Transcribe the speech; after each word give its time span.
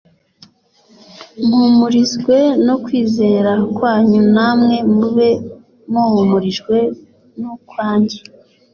mpumurizwe 1.47 2.37
no 2.65 2.75
kwizera 2.83 3.51
kwanyu 3.75 4.21
namwe 4.35 4.75
mube 4.97 5.29
muhumurijwe 5.91 6.77
n’ukwanjye 7.39 8.19